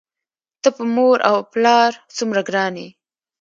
ته 0.61 0.69
په 0.75 0.83
مور 0.95 1.17
و 1.35 1.39
پلار 1.51 1.91
څومره 2.17 2.41
ګران 2.47 2.73
یې؟! 2.81 2.87